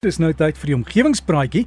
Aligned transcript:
Dis 0.00 0.16
nou 0.16 0.30
tyd 0.32 0.56
vir 0.56 0.70
die 0.70 0.74
omgewingspraatjie 0.78 1.60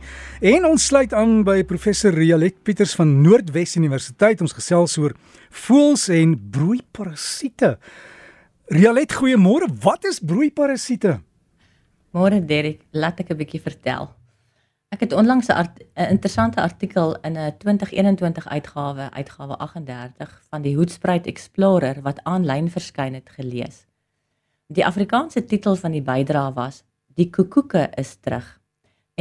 en 0.50 0.64
ons 0.66 0.88
sluit 0.90 1.12
aan 1.14 1.44
by 1.46 1.60
professor 1.70 2.16
Rialet 2.18 2.56
Pieters 2.66 2.96
van 2.98 3.12
Noordwes 3.22 3.76
Universiteit. 3.78 4.40
Ons 4.42 4.56
gesels 4.58 4.96
oor 4.98 5.14
voëls 5.54 6.08
en 6.16 6.32
broeiparasiete. 6.56 7.76
Rialet, 8.74 9.14
goeiemôre. 9.14 9.68
Wat 9.84 10.08
is 10.10 10.18
broeiparasiete? 10.18 11.20
Môre 12.18 12.40
Derek, 12.42 12.80
laat 12.90 13.22
ek 13.22 13.30
'n 13.30 13.38
bietjie 13.38 13.62
vertel. 13.62 14.10
Ek 14.90 15.06
het 15.06 15.14
onlangs 15.14 15.50
'n 15.50 15.54
art, 15.54 15.84
interessante 15.94 16.60
artikel 16.62 17.14
in 17.22 17.38
'n 17.38 17.54
2021 17.60 18.48
uitgawe, 18.48 19.12
uitgawe 19.14 19.58
38 19.58 20.42
van 20.50 20.62
die 20.64 20.76
Hoedspruit 20.76 21.28
Explorer 21.28 22.02
wat 22.02 22.24
aanlyn 22.24 22.72
verskyn 22.72 23.14
het 23.14 23.30
gelees. 23.30 23.86
Die 24.74 24.86
Afrikaanse 24.86 25.46
titel 25.46 25.76
van 25.76 25.92
die 25.92 26.02
bydrae 26.02 26.54
was 26.54 26.84
Die 27.14 27.28
koekoeke 27.30 27.92
is 28.02 28.16
terug 28.26 28.46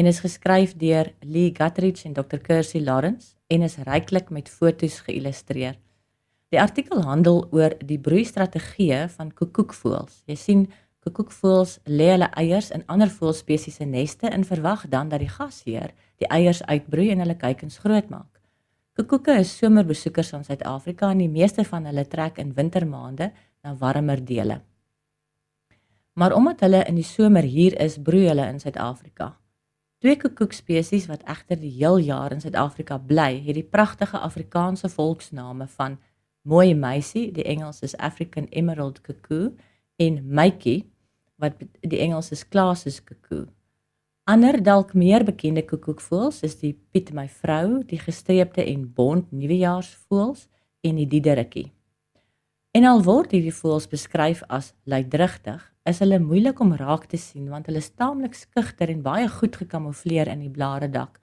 en 0.00 0.06
is 0.08 0.22
geskryf 0.25 0.70
deur 0.80 1.11
Lee 1.21 1.50
Guthridge 1.53 2.07
en 2.08 2.14
Dr. 2.16 2.39
Kirsty 2.40 2.80
Lawrence 2.80 3.35
en 3.53 3.62
is 3.66 3.76
ryklik 3.85 4.30
met 4.32 4.49
fotos 4.49 5.03
geïllustreer. 5.04 5.76
Die 6.49 6.61
artikel 6.61 7.02
handel 7.04 7.43
oor 7.52 7.76
die 7.85 7.99
broeistrategieë 8.00 9.02
van 9.13 9.35
koekoekvoëls. 9.36 10.22
Jy 10.25 10.39
sien, 10.40 10.64
koekoekvoëls 11.04 11.79
lê 11.85 12.08
hulle 12.14 12.30
eiers 12.40 12.72
in 12.72 12.86
ander 12.89 13.13
voëlspesies 13.13 13.76
se 13.82 13.85
neste 13.85 14.32
en 14.32 14.49
verwag 14.49 14.88
dan 14.88 15.13
dat 15.13 15.21
die 15.21 15.32
gasheer 15.36 15.93
die 16.16 16.32
eiers 16.32 16.64
uitbroei 16.64 17.11
en 17.13 17.27
hulle 17.27 17.36
kuikens 17.36 17.77
grootmaak. 17.85 18.40
Koekoeke 18.96 19.36
is 19.44 19.52
somerbesoekers 19.61 20.32
aan 20.32 20.49
Suid-Afrika 20.49 21.13
en 21.13 21.21
die 21.27 21.32
meeste 21.32 21.64
van 21.68 21.85
hulle 21.93 22.08
trek 22.08 22.40
in 22.40 22.57
wintermaande 22.57 23.35
na 23.61 23.77
warmer 23.77 24.24
dele. 24.24 24.63
Maar 26.12 26.34
omdat 26.36 26.61
hulle 26.61 26.84
in 26.84 26.98
die 26.98 27.07
somer 27.07 27.43
hier 27.43 27.79
is, 27.80 27.96
broei 28.02 28.26
hulle 28.29 28.46
in 28.46 28.61
Suid-Afrika. 28.61 29.32
Twee 30.02 30.16
koekoekspesies 30.18 31.07
wat 31.07 31.22
egter 31.30 31.61
die 31.61 31.71
heel 31.71 32.00
jaar 32.02 32.33
in 32.34 32.41
Suid-Afrika 32.42 32.98
bly, 32.98 33.38
het 33.46 33.55
die 33.55 33.64
pragtige 33.64 34.18
Afrikaanse 34.18 34.90
volksname 34.90 35.68
van 35.77 35.98
mooi 36.42 36.74
meisie, 36.74 37.30
die 37.33 37.44
Engels 37.44 37.80
is 37.86 37.96
African 37.96 38.48
Emerald 38.50 39.00
Cuckoo 39.00 39.52
en 39.96 40.20
Mykie 40.27 40.92
wat 41.42 41.58
die 41.80 41.98
Engels 41.98 42.30
is 42.30 42.44
Claas's 42.48 43.00
Cuckoo. 43.05 43.46
Ander 44.24 44.60
dalk 44.62 44.92
meer 44.94 45.24
bekende 45.27 45.64
koekoekvoëls 45.66 46.42
is 46.46 46.60
die 46.60 46.74
Piet 46.94 47.10
my 47.14 47.24
vrou, 47.28 47.83
die 47.83 47.98
gestreepte 47.98 48.62
en 48.62 48.84
bont 48.94 49.33
nuwejaarsvoëls 49.34 50.46
en 50.86 51.00
die 51.00 51.08
diederikkie. 51.10 51.72
En 52.70 52.86
al 52.86 53.02
word 53.02 53.34
hierdie 53.34 53.55
voëls 53.55 53.88
beskryf 53.90 54.44
as 54.48 54.72
luidrigtig, 54.86 55.71
is 55.88 55.98
hulle 55.98 56.19
moeilik 56.22 56.61
om 56.62 56.75
raak 56.78 57.08
te 57.11 57.19
sien 57.19 57.48
want 57.50 57.66
hulle 57.66 57.83
is 57.83 57.91
taamlik 57.98 58.36
skugter 58.38 58.91
en 58.92 59.02
baie 59.02 59.27
goed 59.28 59.56
gekamoufleer 59.58 60.30
in 60.30 60.44
die 60.44 60.52
blare 60.52 60.89
dak. 60.89 61.19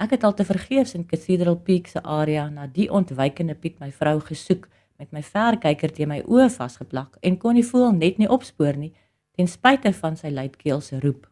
Ek 0.00 0.14
het 0.14 0.24
al 0.24 0.34
te 0.34 0.46
vergeefs 0.46 0.94
in 0.94 1.06
Cathedral 1.06 1.58
Peak 1.58 1.90
se 1.90 2.02
area 2.02 2.46
na 2.48 2.66
die 2.66 2.88
ontwykende 2.88 3.54
Piet 3.54 3.80
my 3.80 3.90
vrou 3.92 4.20
gesoek 4.20 4.68
met 5.00 5.10
my 5.12 5.22
verkyker 5.24 5.92
teen 5.96 6.08
my 6.12 6.20
oë 6.22 6.48
vasgeplak 6.54 7.18
en 7.22 7.36
kon 7.42 7.58
die 7.58 7.66
voël 7.66 7.92
net 7.96 8.20
nie 8.20 8.30
opspoor 8.30 8.78
nie 8.78 8.94
ten 9.36 9.50
spyte 9.50 9.92
van 9.96 10.16
sy 10.16 10.30
luidkeelse 10.30 11.00
roep. 11.02 11.26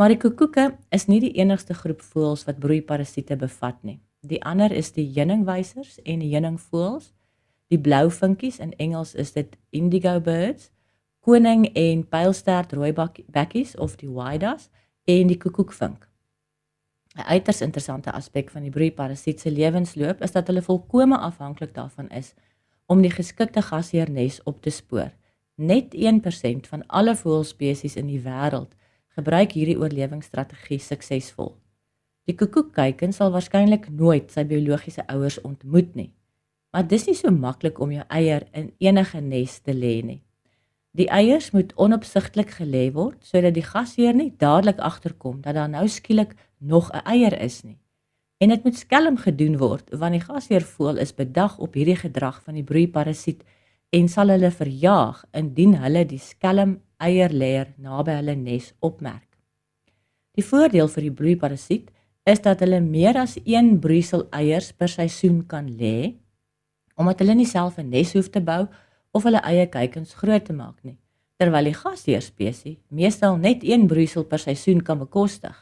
Maar 0.00 0.14
die 0.14 0.20
koekoeke 0.20 0.66
is 0.96 1.06
nie 1.06 1.20
die 1.20 1.34
enigste 1.38 1.74
groep 1.76 2.02
voëls 2.02 2.46
wat 2.48 2.60
broeiparasiete 2.60 3.36
bevat 3.36 3.78
nie. 3.84 4.00
Die 4.24 4.40
ander 4.42 4.72
is 4.72 4.92
die 4.96 5.06
heuningwysers 5.14 5.98
en 6.04 6.22
die 6.24 6.30
heuningvoëls. 6.32 7.12
Die 7.70 7.78
blou 7.78 8.08
vinkies 8.10 8.58
in 8.64 8.72
Engels 8.80 9.14
is 9.14 9.32
dit 9.36 9.56
indigo 9.76 10.18
birds 10.24 10.70
koning 11.20 11.66
en 11.76 12.04
pylstert 12.08 12.72
rooibekkies 12.72 13.76
of 13.76 13.96
die 14.00 14.10
waidas 14.10 14.68
en 15.04 15.28
die 15.28 15.38
koekoekvink. 15.38 16.08
'n 17.16 17.26
Uiters 17.26 17.60
interessante 17.60 18.12
aspek 18.12 18.50
van 18.50 18.62
die 18.62 18.70
broeiparasiet 18.70 19.40
se 19.40 19.50
lewensloop 19.50 20.22
is 20.22 20.32
dat 20.32 20.46
hulle 20.46 20.62
volkome 20.62 21.18
afhanklik 21.18 21.74
daarvan 21.74 22.08
is 22.08 22.34
om 22.86 23.02
die 23.02 23.10
geskikte 23.10 23.62
gasheernes 23.62 24.42
op 24.42 24.62
te 24.62 24.70
spoor. 24.70 25.10
Net 25.54 25.94
1% 25.94 26.66
van 26.66 26.86
alle 26.86 27.16
voëlspesies 27.16 27.96
in 27.96 28.06
die 28.06 28.22
wêreld 28.22 28.76
gebruik 29.18 29.52
hierdie 29.52 29.78
oorlewingsstrategie 29.78 30.78
suksesvol. 30.78 31.52
Die 32.24 32.36
koekoekkuiken 32.38 33.12
sal 33.12 33.32
waarskynlik 33.34 33.88
nooit 33.90 34.30
sy 34.30 34.44
biologiese 34.46 35.06
ouers 35.10 35.40
ontmoet 35.40 35.94
nie. 35.94 36.12
Maar 36.70 36.86
dis 36.86 37.06
nie 37.06 37.16
so 37.18 37.30
maklik 37.34 37.80
om 37.82 37.90
jou 37.90 38.04
eier 38.08 38.46
in 38.54 38.70
enige 38.78 39.20
nes 39.20 39.58
te 39.58 39.74
lê 39.74 39.96
nie. 40.06 40.20
Die 40.98 41.06
eiers 41.06 41.52
moet 41.54 41.70
onopsigtelik 41.78 42.50
gelê 42.58 42.88
word 42.94 43.22
sodat 43.26 43.54
die 43.54 43.66
gasheer 43.66 44.16
nie 44.16 44.32
dadelik 44.38 44.80
agterkom 44.82 45.38
dat 45.44 45.54
daar 45.54 45.70
nou 45.70 45.86
skielik 45.88 46.34
nog 46.58 46.90
'n 46.92 47.04
eier 47.06 47.38
is 47.40 47.62
nie. 47.62 47.78
En 48.38 48.48
dit 48.48 48.64
moet 48.64 48.76
skelm 48.76 49.16
gedoen 49.16 49.58
word 49.58 49.90
want 49.92 50.12
die 50.12 50.26
gasheer 50.26 50.62
voel 50.62 50.96
is 50.98 51.14
bedag 51.14 51.58
op 51.58 51.74
hierdie 51.74 51.96
gedrag 51.96 52.42
van 52.42 52.54
die 52.54 52.64
broeiparasiet 52.64 53.44
en 53.90 54.08
sal 54.08 54.28
hulle 54.28 54.50
verjaag 54.50 55.24
indien 55.32 55.74
hulle 55.74 56.04
die 56.04 56.18
skelm 56.18 56.80
eierleier 56.98 57.72
naby 57.76 58.10
hulle 58.10 58.34
nes 58.34 58.72
opmerk. 58.80 59.28
Die 60.34 60.44
voordeel 60.44 60.88
vir 60.88 61.02
die 61.02 61.16
broeiparasiet 61.22 61.90
is 62.24 62.40
dat 62.40 62.60
hulle 62.60 62.80
meer 62.80 63.16
as 63.16 63.38
1 63.44 63.78
broeisel 63.80 64.26
eiers 64.30 64.72
per 64.72 64.88
seisoen 64.88 65.46
kan 65.46 65.68
lê 65.68 66.14
omdat 67.00 67.22
hulle 67.22 67.34
nie 67.34 67.48
self 67.48 67.78
'n 67.78 67.90
nes 67.90 68.12
hoef 68.12 68.28
te 68.28 68.40
bou 68.40 68.66
of 69.12 69.26
hulle 69.26 69.42
eie 69.46 69.66
kuikens 69.70 70.14
groot 70.18 70.44
te 70.46 70.54
maak 70.56 70.78
nie, 70.86 70.98
terwyl 71.40 71.70
die 71.70 71.76
gasheer 71.76 72.22
spesies 72.22 72.78
meestal 72.88 73.36
net 73.40 73.64
een 73.66 73.88
broeisel 73.90 74.26
per 74.28 74.42
seisoen 74.42 74.82
kan 74.84 75.00
bekostig. 75.00 75.56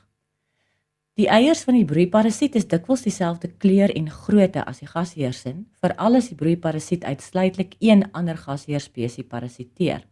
Die 1.19 1.27
eiers 1.27 1.65
van 1.67 1.75
die 1.75 1.87
broeiparasiet 1.89 2.55
is 2.55 2.69
dikwels 2.71 3.03
dieselfde 3.03 3.49
kleur 3.59 3.91
en 3.91 4.07
grootte 4.07 4.63
as 4.71 4.79
die 4.79 4.87
gasheersin, 4.87 5.65
veral 5.83 6.15
as 6.21 6.29
die 6.31 6.39
broeiparasiet 6.39 7.03
uitsluitlik 7.03 7.75
een 7.83 8.05
ander 8.15 8.39
gasheer 8.39 8.79
spesies 8.85 9.27
parasiteer. 9.27 10.05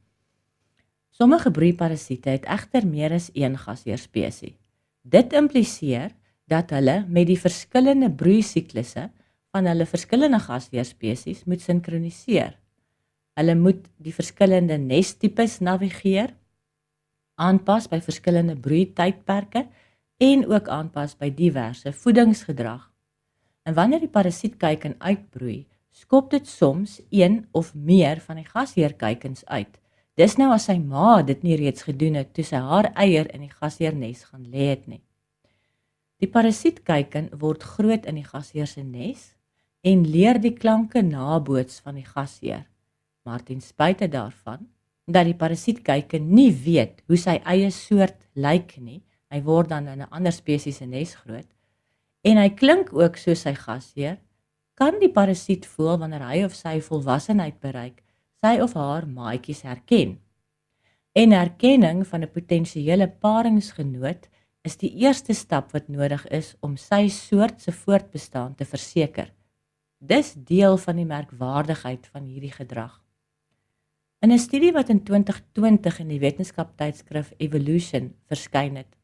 Sommige 1.15 1.53
broeiparasiete 1.55 2.35
het 2.35 2.49
egter 2.51 2.89
meer 2.91 3.15
as 3.15 3.31
een 3.35 3.55
gasheer 3.57 4.03
spesies. 4.03 4.57
Dit 5.07 5.33
impliseer 5.33 6.11
dat 6.51 6.75
hulle 6.75 7.05
met 7.07 7.31
die 7.31 7.39
verskillende 7.39 8.11
broeisiklusse 8.11 9.07
van 9.55 9.71
hulle 9.71 9.87
verskillende 9.87 10.43
gasheer 10.43 10.85
spesies 10.85 11.45
moet 11.47 11.63
sinkroniseer. 11.63 12.57
Hulle 13.37 13.53
moet 13.55 13.83
die 14.01 14.15
verskillende 14.17 14.79
nestipes 14.81 15.59
navigeer, 15.61 16.31
aanpas 17.37 17.85
by 17.93 17.99
verskillende 18.01 18.55
broeitydperke 18.57 19.67
en 20.25 20.45
ook 20.49 20.71
aanpas 20.73 21.13
by 21.21 21.29
diverse 21.37 21.93
voedingsgedrag. 21.93 22.87
En 23.69 23.75
wanneer 23.77 24.01
die 24.07 24.13
parasietkuiken 24.13 24.95
uitbroei, 25.05 25.67
skop 25.93 26.31
dit 26.33 26.49
soms 26.49 27.01
een 27.11 27.43
of 27.53 27.75
meer 27.75 28.23
van 28.25 28.41
die 28.41 28.47
gasheerkuikens 28.49 29.45
uit. 29.53 29.75
Dis 30.17 30.39
nou 30.41 30.49
as 30.55 30.71
sy 30.71 30.79
ma 30.81 31.21
dit 31.21 31.43
nie 31.45 31.59
reeds 31.61 31.85
gedoen 31.85 32.17
het 32.17 32.31
toe 32.33 32.45
sy 32.47 32.61
haar 32.63 32.89
eier 32.97 33.29
in 33.37 33.45
die 33.45 33.53
gasheernes 33.53 34.23
gaan 34.31 34.47
lê 34.49 34.71
het 34.71 34.87
nie. 34.89 35.03
Die 36.25 36.31
parasietkuiken 36.33 37.35
word 37.37 37.69
groot 37.77 38.09
in 38.09 38.17
die 38.17 38.25
gasheer 38.25 38.71
se 38.71 38.81
nes 38.81 39.35
en 39.85 40.07
leer 40.09 40.41
die 40.41 40.55
klanke 40.57 41.05
naboots 41.05 41.83
van 41.85 42.01
die 42.01 42.07
gasheer 42.09 42.65
maar 43.27 43.43
ten 43.43 43.61
spyte 43.61 44.09
daarvan 44.09 44.65
dat 45.05 45.27
die 45.27 45.37
parasietkuiken 45.39 46.31
nie 46.35 46.53
weet 46.53 47.03
hoe 47.07 47.19
sy 47.19 47.37
eie 47.45 47.71
soort 47.71 48.27
lyk 48.35 48.79
nie, 48.79 49.03
hy 49.31 49.43
word 49.43 49.69
dan 49.75 49.89
in 49.89 50.03
'n 50.03 50.11
ander 50.11 50.33
spesies 50.33 50.79
se 50.79 50.87
nes 50.87 51.15
groot 51.15 51.51
en 52.27 52.41
hy 52.41 52.49
klink 52.59 52.91
ook 52.95 53.19
soos 53.21 53.45
sy 53.47 53.55
gasheer, 53.55 54.19
kan 54.77 54.99
die 55.01 55.13
parasiet 55.13 55.67
voel 55.77 56.01
wanneer 56.03 56.25
hy 56.27 56.43
of 56.47 56.57
sy 56.59 56.79
volwassenheid 56.85 57.61
bereik, 57.63 58.03
sy 58.43 58.57
of 58.63 58.75
haar 58.77 59.07
maatjies 59.09 59.63
herken. 59.67 60.19
En 61.17 61.33
erkenning 61.33 62.05
van 62.07 62.23
'n 62.23 62.33
potensiële 62.33 63.09
paringsgenoot 63.09 64.29
is 64.65 64.77
die 64.77 64.93
eerste 65.03 65.33
stap 65.33 65.73
wat 65.73 65.89
nodig 65.89 66.27
is 66.27 66.57
om 66.61 66.77
sy 66.77 67.09
soort 67.09 67.61
se 67.63 67.73
voortbestaan 67.73 68.55
te 68.55 68.65
verseker. 68.65 69.33
Dis 69.99 70.35
deel 70.35 70.77
van 70.77 70.97
die 70.97 71.07
merkwaardigheid 71.07 72.07
van 72.07 72.25
hierdie 72.25 72.53
gedrag. 72.53 73.06
In 74.27 74.33
'n 74.33 74.39
studie 74.39 74.73
wat 74.73 74.89
in 74.89 75.03
2020 75.03 75.99
in 75.99 76.09
die 76.09 76.19
wetenskaptydskrif 76.19 77.29
Evolution 77.37 78.09
verskyn 78.27 78.75
het 78.77 78.97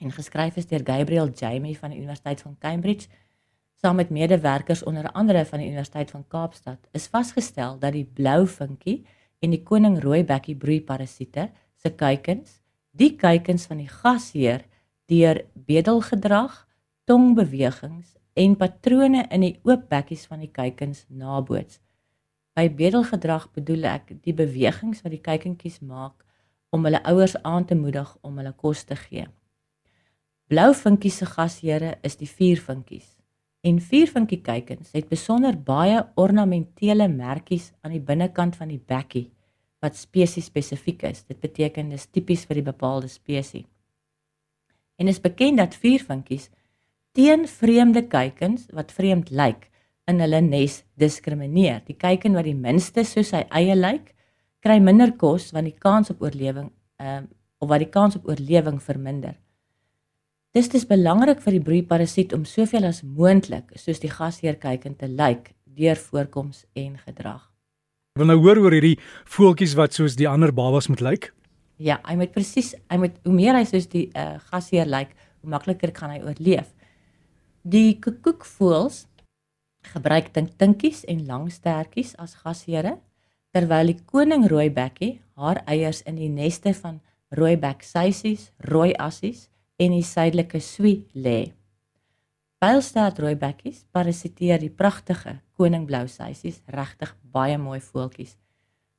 en 0.00 0.12
geskryf 0.14 0.56
is 0.56 0.68
deur 0.70 0.84
Gabriel 0.86 1.30
Jamie 1.34 1.78
van 1.78 1.90
die 1.90 1.98
Universiteit 1.98 2.40
van 2.40 2.54
Cambridge 2.58 3.08
saam 3.82 3.96
met 3.96 4.10
medewerkers 4.10 4.82
onder 4.82 5.10
andere 5.12 5.44
van 5.44 5.58
die 5.58 5.66
Universiteit 5.66 6.10
van 6.10 6.24
Kaapstad, 6.28 6.78
is 6.92 7.06
vasgestel 7.06 7.78
dat 7.78 7.92
die 7.92 8.04
blou 8.04 8.46
vinkie 8.46 9.06
en 9.38 9.50
die 9.50 9.62
koning 9.62 9.98
rooibekkie 10.02 10.56
broeiparasiete 10.56 11.50
se 11.74 11.90
kuikens, 11.90 12.62
die 12.90 13.16
kuikens 13.16 13.66
van 13.66 13.82
die 13.82 13.88
gasheer 13.88 14.62
deur 15.06 15.44
bedelgedrag, 15.54 16.68
tongbewegings 17.04 18.14
en 18.32 18.54
patrone 18.56 19.26
in 19.30 19.40
die 19.40 19.58
oop 19.64 19.88
bekkies 19.88 20.26
van 20.26 20.38
die 20.38 20.52
kuikens 20.52 21.06
naboots. 21.08 21.80
By 22.54 22.68
bedelgedrag 22.70 23.48
bedoel 23.54 23.88
ek 23.90 24.12
die 24.22 24.34
bewegings 24.36 25.02
wat 25.02 25.10
die 25.14 25.22
kuikentjies 25.22 25.80
maak 25.82 26.22
om 26.74 26.86
hulle 26.86 27.02
ouers 27.10 27.34
aan 27.42 27.66
te 27.66 27.74
moedig 27.78 28.10
om 28.22 28.38
hulle 28.38 28.54
kos 28.54 28.84
te 28.86 28.96
gee. 28.98 29.26
Blou 30.50 30.70
vinkies 30.76 31.18
se 31.22 31.26
gasheere 31.26 31.96
is 32.06 32.18
die 32.20 32.30
viervinkies. 32.30 33.14
En 33.64 33.80
viervinkie 33.80 34.42
kuikens 34.44 34.92
het 34.92 35.08
besonder 35.08 35.56
baie 35.56 36.02
ornamentele 36.20 37.08
merkies 37.08 37.72
aan 37.82 37.94
die 37.96 38.02
binnekant 38.02 38.58
van 38.60 38.68
die 38.68 38.78
bekkie 38.78 39.30
wat 39.82 39.96
spesies 39.96 40.50
spesifiek 40.50 41.02
is. 41.08 41.24
Dit 41.24 41.40
beteken 41.40 41.90
dis 41.90 42.06
tipies 42.06 42.44
vir 42.48 42.60
die 42.60 42.68
bepaalde 42.70 43.08
spesies. 43.08 43.66
En 45.00 45.10
is 45.10 45.20
bekend 45.20 45.58
dat 45.58 45.74
viervinkies 45.74 46.50
teen 47.16 47.48
vreemde 47.48 48.04
kuikens 48.06 48.68
wat 48.74 48.92
vreemd 48.92 49.30
lyk 49.30 49.70
in 50.10 50.20
hulle 50.20 50.40
nes 50.44 50.82
diskrimineer. 51.00 51.80
Die 51.86 51.96
kuiken 51.96 52.36
wat 52.36 52.48
die 52.48 52.56
minste 52.56 53.04
soos 53.08 53.32
sy 53.32 53.44
eie 53.50 53.76
lyk, 53.76 54.12
kry 54.64 54.78
minder 54.80 55.12
kos 55.20 55.50
want 55.54 55.68
die 55.68 55.78
kans 55.80 56.12
op 56.12 56.22
oorlewing 56.24 56.70
ehm 57.00 57.24
uh, 57.24 57.32
of 57.62 57.70
wat 57.70 57.80
die 57.80 57.88
kans 57.88 58.16
op 58.18 58.26
oorlewing 58.28 58.76
verminder. 58.82 59.38
Dis 60.54 60.68
dis 60.68 60.84
belangrik 60.86 61.40
vir 61.40 61.56
die 61.56 61.62
broeiparasiet 61.64 62.34
om 62.36 62.44
soveel 62.44 62.84
as 62.86 63.00
moontlik 63.02 63.72
soos 63.80 64.02
die 64.02 64.10
gasheer 64.12 64.58
kuiken 64.60 64.98
te 65.00 65.08
lyk 65.08 65.54
deur 65.78 65.96
voorkoms 65.96 66.64
en 66.78 66.98
gedrag. 67.06 67.40
Ek 68.14 68.20
wil 68.22 68.30
nou 68.30 68.36
hoor 68.44 68.60
oor 68.62 68.76
hierdie 68.76 68.98
voeltjies 69.36 69.74
wat 69.78 69.96
soos 69.96 70.14
die 70.20 70.28
ander 70.30 70.52
babas 70.54 70.90
moet 70.92 71.02
lyk. 71.02 71.30
Ja, 71.82 71.98
hy 72.06 72.14
moet 72.20 72.30
presies, 72.36 72.74
hy 72.86 73.00
moet 73.02 73.16
hoe 73.24 73.34
meer 73.34 73.56
hy 73.58 73.64
soos 73.66 73.88
die 73.90 74.04
uh, 74.14 74.36
gasheer 74.52 74.86
lyk, 74.86 75.16
hoe 75.42 75.50
makliker 75.50 75.90
kan 75.96 76.12
hy 76.14 76.20
oorleef. 76.22 76.68
Die 77.66 77.96
koekoekvoëls 78.04 79.00
gebruik 79.92 80.32
tinkinkies 80.34 81.04
en 81.10 81.26
lang 81.28 81.50
stertjies 81.52 82.14
as 82.18 82.36
gasheere 82.42 82.96
terwyl 83.54 83.92
die 83.92 84.00
koning 84.10 84.46
rooibekkie 84.50 85.18
haar 85.38 85.60
eiers 85.70 86.02
in 86.08 86.16
die 86.18 86.30
neste 86.30 86.74
van 86.74 87.00
rooibek 87.34 87.82
suisies, 87.82 88.50
rooi 88.58 88.92
assies 88.98 89.48
en 89.78 89.94
die 89.94 90.06
suidelike 90.06 90.60
swie 90.62 91.04
lê. 91.14 91.52
Pylstaart 92.62 93.18
rooibekkies 93.20 93.84
parasiteer 93.92 94.62
die 94.62 94.72
pragtige 94.72 95.38
koningblou 95.58 96.06
suisies, 96.08 96.62
regtig 96.66 97.12
baie 97.34 97.58
mooi 97.58 97.80
voeltjies. 97.82 98.36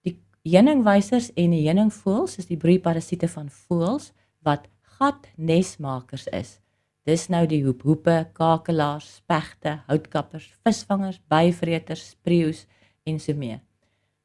Die 0.06 0.20
heuningwysers 0.46 1.32
en 1.36 1.56
die 1.56 1.64
heuningvoëls 1.66 2.38
is 2.44 2.52
die 2.52 2.60
broeiparasiete 2.62 3.32
van 3.32 3.50
voëls 3.50 4.12
wat 4.46 4.68
gatnesmakers 5.00 6.28
is. 6.32 6.60
Dis 7.06 7.28
nou 7.30 7.44
die 7.46 7.62
hoephoepe, 7.62 8.16
kakelaars, 8.34 9.20
spegte, 9.20 9.76
houtkappers, 9.86 10.48
visvangers, 10.66 11.20
byvreters, 11.30 12.02
spreeus 12.16 12.64
en 13.06 13.20
so 13.22 13.38
mee. 13.38 13.60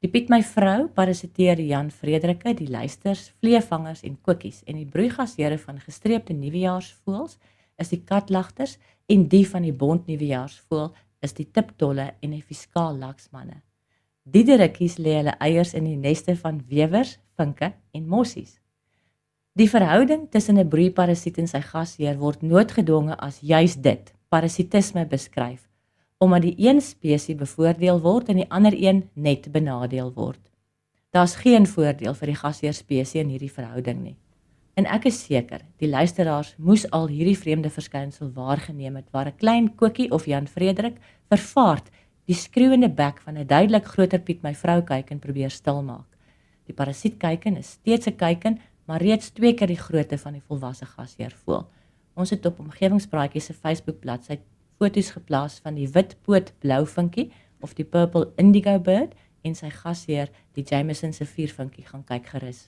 Die 0.01 0.09
Piet 0.09 0.31
my 0.33 0.39
vrou 0.41 0.87
parasiteer 0.95 1.59
Jan 1.61 1.91
Frederike, 1.93 2.55
die 2.57 2.71
luisters, 2.73 3.27
vleevangers 3.37 4.01
en 4.07 4.15
kokkies 4.25 4.63
en 4.65 4.79
die 4.79 4.87
broeigasheere 4.89 5.59
van 5.61 5.77
gestreepte 5.83 6.33
nuwejaarsvoëls 6.33 7.37
is 7.81 7.93
die 7.93 8.01
katlagters 8.01 8.79
en 9.13 9.27
die 9.29 9.43
van 9.45 9.67
die 9.67 9.75
bont 9.83 10.09
nuwejaarsvoël 10.09 10.89
is 11.21 11.37
die 11.37 11.45
tiptolle 11.53 12.07
en 12.17 12.33
die 12.33 12.41
fiskaal 12.41 12.97
laksmanne. 12.97 13.59
Die 14.25 14.41
dirikkies 14.45 14.97
lê 14.97 15.19
hulle 15.19 15.37
eiers 15.37 15.75
in 15.77 15.85
die 15.85 15.99
neste 16.01 16.33
van 16.37 16.63
wewers, 16.69 17.19
vinke 17.37 17.75
en 17.93 18.09
mossies. 18.09 18.57
Die 19.51 19.67
verhouding 19.67 20.29
tussen 20.31 20.57
'n 20.57 20.69
broeiparasiet 20.69 21.37
en 21.37 21.47
sy 21.47 21.59
gasheer 21.59 22.15
word 22.17 22.41
noodgedwonge 22.41 23.17
as 23.19 23.41
juis 23.41 23.75
dit, 23.75 24.13
parasitisme 24.29 25.05
beskryf, 25.05 25.67
omdat 26.17 26.41
die 26.41 26.55
een 26.57 26.79
spesies 26.81 27.35
bevoordeel 27.35 27.99
word 27.99 28.29
en 28.29 28.35
die 28.35 28.49
ander 28.49 28.71
een 28.73 29.09
net 29.13 29.51
benadeel 29.51 30.13
word. 30.13 30.39
Daar's 31.11 31.35
geen 31.35 31.67
voordeel 31.67 32.13
vir 32.13 32.27
die 32.27 32.35
gasheer 32.35 32.73
spesies 32.73 33.19
in 33.19 33.29
hierdie 33.29 33.51
verhouding 33.51 33.99
nie. 34.03 34.15
En 34.75 34.85
ek 34.85 35.05
is 35.05 35.19
seker, 35.25 35.61
die 35.77 35.89
luisteraars 35.89 36.55
moes 36.57 36.89
al 36.91 37.07
hierdie 37.07 37.37
vreemde 37.37 37.69
verskynsel 37.69 38.31
waargeneem 38.31 38.95
het 38.95 39.11
waar 39.11 39.27
'n 39.27 39.37
klein 39.37 39.75
kokkie 39.75 40.11
of 40.11 40.25
Jan 40.25 40.47
Frederik 40.47 40.95
vervaard 41.27 41.91
die 42.25 42.35
skreeuende 42.35 42.89
bek 42.89 43.19
van 43.19 43.37
'n 43.37 43.47
duidelik 43.47 43.85
groter 43.85 44.19
Piet 44.19 44.43
my 44.43 44.55
vrou 44.55 44.81
kyk 44.81 45.11
en 45.11 45.19
probeer 45.19 45.49
stilmaak. 45.49 46.07
Die 46.65 46.73
parasiet 46.73 47.17
kyken 47.17 47.57
is 47.57 47.71
steeds 47.71 48.07
'n 48.07 48.15
kyken 48.15 48.59
maar 48.85 49.01
reeds 49.01 49.31
twee 49.35 49.53
keer 49.53 49.71
die 49.71 49.79
grootte 49.79 50.17
van 50.17 50.33
die 50.37 50.43
volwasse 50.47 50.85
gasheer 50.85 51.35
voel. 51.43 51.65
Ons 52.13 52.33
het 52.33 52.45
op 52.45 52.59
omgewingspraatjies 52.59 53.45
se 53.51 53.53
Facebook 53.53 53.99
bladsy 53.99 54.39
foto's 54.81 55.13
geplaas 55.15 55.59
van 55.63 55.77
die 55.77 55.87
witpoot 55.93 56.53
blouvinkie 56.59 57.29
of 57.61 57.75
die 57.77 57.85
purple 57.85 58.31
indigo 58.41 58.79
bird 58.79 59.13
en 59.45 59.55
sy 59.57 59.69
gasheer, 59.73 60.29
die 60.57 60.65
Jameson 60.65 61.13
se 61.13 61.25
viervinkie 61.25 61.85
gaan 61.87 62.03
kyk 62.05 62.29
gerus. 62.33 62.67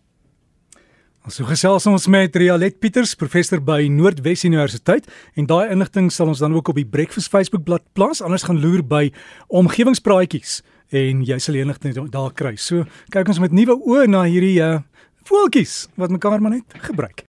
Ons 1.24 1.38
so 1.40 1.48
gesels 1.48 1.86
ons 1.88 2.06
met 2.12 2.36
Rialet 2.36 2.82
Pieters, 2.84 3.14
professor 3.16 3.62
by 3.64 3.86
Noordwes 3.88 4.44
Universiteit 4.44 5.06
en 5.40 5.48
daai 5.48 5.72
inligting 5.72 6.10
sal 6.12 6.28
ons 6.34 6.42
dan 6.44 6.52
ook 6.52 6.74
op 6.74 6.80
die 6.82 6.88
Breakfast 6.88 7.32
Facebook 7.32 7.64
bladsy 7.64 7.88
plaas, 7.96 8.22
anders 8.22 8.44
gaan 8.44 8.60
loer 8.60 8.84
by 8.84 9.06
omgewingspraatjies 9.48 10.60
en 10.94 11.24
jy 11.26 11.38
sal 11.42 11.56
enigting 11.58 11.96
daar 12.12 12.34
kry. 12.36 12.58
So 12.60 12.84
kyk 13.14 13.32
ons 13.32 13.40
met 13.40 13.56
nuwe 13.56 13.78
oë 13.80 14.10
na 14.12 14.26
hierdie 14.28 14.58
uh, 14.62 14.82
voeltjies 15.24 15.88
wat 15.96 16.10
mekaar 16.10 16.42
maar 16.42 16.52
net 16.52 16.64
gebruik. 16.90 17.22